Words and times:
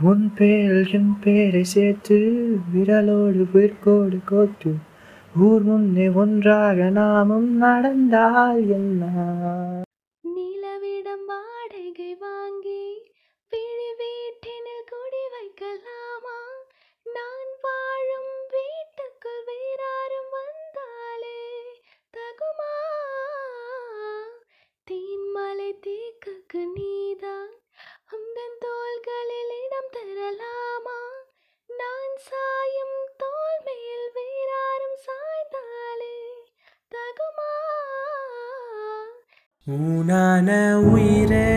உன் 0.00 0.32
பேரில் 0.34 0.92
என் 0.92 1.18
பேரை 1.20 1.64
சேர்த்து 1.64 2.16
விரலோடு 2.74 3.46
விற்கோடு 3.52 4.18
கோத்து 4.24 4.74
ஊர் 5.38 5.62
முன்னே 5.62 6.08
ஒன்றாக 6.08 6.90
நாமும் 6.90 7.56
நடந்தால் 7.56 8.68
என்ன? 8.68 9.02
நிலவிடம் 10.24 11.24
வாடகை 11.26 12.16
வாங்கி 12.20 12.95
ஊனான 39.66 40.48
உயிரே 40.88 41.48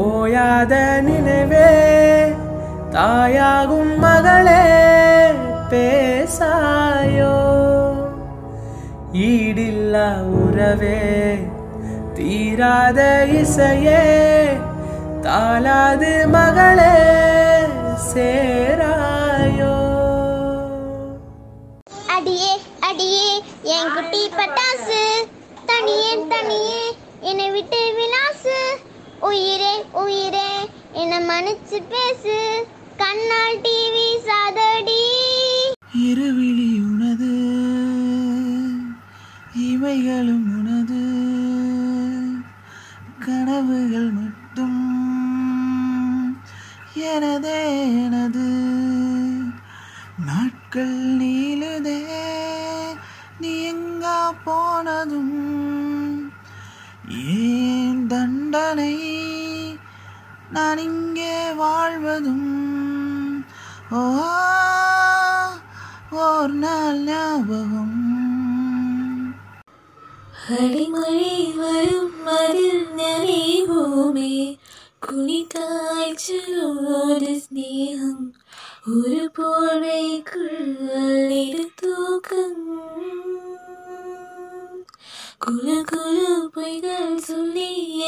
ஓயாத 0.00 0.72
நினைவே 1.06 1.68
தாயாகும் 2.94 3.92
மகளே 4.02 4.64
பேசாயோ. 5.70 7.36
ஈடில்லா 9.28 10.08
உறவே 10.40 11.00
தீராத 12.18 13.00
இசையே 13.40 14.04
தாளாது 15.26 16.12
மகளே 16.36 16.96
சேராயோ. 18.10 19.76
அடியே 22.16 22.52
அடியே 22.88 23.30
என் 23.76 23.92
குட்டி 23.96 24.22
பட்டாசு 24.38 25.00
தனியே 25.70 26.12
தனியே. 26.32 26.73
என்னை 27.24 27.50
விட்டு 27.50 27.94
விலாசு. 27.94 28.78
உயிரே 29.20 29.84
உயிரே 29.92 30.70
என்னை 30.92 31.18
மன்னிச்சு 31.18 31.82
பேசு. 31.88 32.66
கண்ணால் 32.96 33.58
டிவி 33.58 34.08
சாதடி. 34.24 35.02
இருவிழி 35.98 36.82
உனது 36.82 37.32
இவைகளும் 39.54 40.46
உனது. 40.58 41.02
கனவுகள் 43.18 44.10
மட்டும் 44.10 44.82
எனதே 46.94 47.80
எனது. 48.04 48.46
நாட்கள் 50.26 51.16
நீளுதே 51.16 52.06
நீ 53.40 53.72
எங்கா 53.72 54.32
போனதும் 54.44 55.73
தண்டனை. 58.08 58.96
நான் 60.50 60.78
இங்கே 60.78 61.52
வாழ்வதும் 61.52 63.44
ஓ 63.90 64.02
ஓர் 66.10 66.52
நாள் 66.52 66.98
ஞாபகம். 66.98 68.12
அடிமழை 70.48 71.52
வரும் 71.56 72.26
அதில் 72.26 72.86
நனைவோமே 72.96 74.58
குளித்தாய்ச்சலோடு 75.06 77.40
ஸ்நேகம் 77.44 78.32
ஒரு 78.86 79.30
போர்வைக்குள் 79.38 80.72
தூக்கம். 81.74 82.62
குழு 85.38 85.84
குழு 85.90 86.50
பொய்கள் 86.54 87.18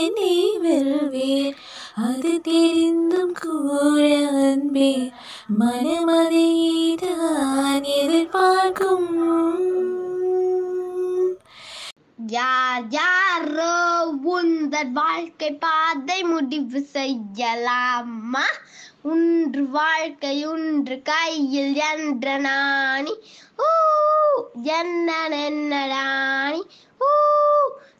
சொல்லி 0.06 0.52
என்னை 0.52 1.30
அது 1.94 2.40
தெரிந்தும் 2.40 3.40
கூற 3.40 4.18
அன்பே 4.42 5.12
மனமதைதான் 5.58 7.84
எதிர்பார்க்கும். 7.84 9.14
யார் 12.26 12.90
யாரோ 12.90 14.04
உந்தர் 14.26 14.92
வாழ்க்கை 14.92 15.54
பாதை 15.54 16.22
முடிவு 16.22 16.88
செய்யலாமா? 16.94 18.46
ஒன்று 19.02 19.70
வாழ்க்கை 19.70 20.46
ஒன்று 20.46 21.02
கையில் 21.02 21.82
என்ற 21.92 22.38
நாணி. 22.38 23.16
ஊ 23.58 23.70
என்ன 24.62 25.18
என்ன 25.28 25.84
ஊ 27.00 27.12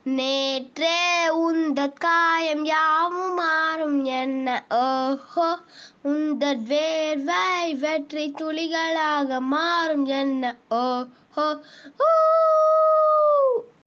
நேற்றே 0.09 1.06
உந்தத் 1.37 1.99
காயம் 1.99 2.65
யாவும் 2.65 3.35
மாறும் 3.35 4.05
என்ன? 4.05 4.65
ஓஹோ 4.71 5.59
உந்தத் 6.05 6.65
வேர்வை 6.69 7.79
வெற்றி 7.79 8.35
துளிகளாக 8.39 9.41
மாறும் 9.41 10.07
என்ன? 10.07 10.57
ஓஹோ 10.69 11.49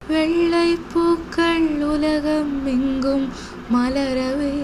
வெள்ளை 0.06 0.76
பூக்கள் 0.92 1.68
உலகம் 1.82 2.66
எங்கும் 2.66 3.32
மலரவே. 3.72 4.54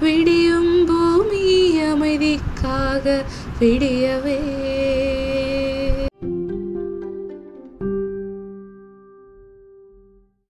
விடியும் 0.00 0.86
பூமி 0.86 1.46
அமைதிக்காக 1.78 3.24
விடியவே. 3.60 4.38